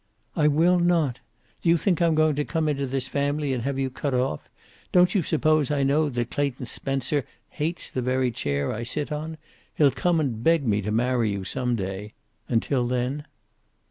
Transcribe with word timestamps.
"I 0.35 0.47
will 0.47 0.79
not. 0.79 1.19
Do 1.61 1.69
you 1.69 1.77
think 1.77 2.01
I'm 2.01 2.15
going 2.15 2.33
to 2.37 2.43
come 2.43 2.67
into 2.67 2.87
this 2.87 3.07
family 3.07 3.53
and 3.53 3.61
have 3.61 3.77
you 3.77 3.91
cut 3.91 4.15
off? 4.15 4.49
Don't 4.91 5.13
you 5.13 5.21
suppose 5.21 5.69
I 5.69 5.83
know 5.83 6.09
that 6.09 6.31
Clayton 6.31 6.65
Spencer 6.65 7.23
hates 7.49 7.87
the 7.91 8.01
very 8.01 8.31
chair 8.31 8.73
I 8.73 8.81
sit 8.81 9.11
on? 9.11 9.37
He'll 9.75 9.91
come 9.91 10.19
and 10.19 10.43
beg 10.43 10.65
me 10.65 10.81
to 10.81 10.91
marry 10.91 11.29
you, 11.31 11.43
some 11.43 11.75
day. 11.75 12.13
Until 12.49 12.87
then?" 12.87 13.27